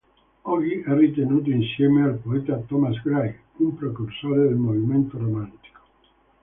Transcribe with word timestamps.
Oggi 0.49 0.81
è 0.81 0.95
ritenuto, 0.97 1.51
insieme 1.51 2.01
al 2.03 2.15
poeta 2.15 2.55
Thomas 2.65 2.99
Gray, 3.03 3.37
un 3.57 3.75
precursore 3.77 4.47
del 4.47 4.55
movimento 4.55 5.19
romantico. 5.19 5.79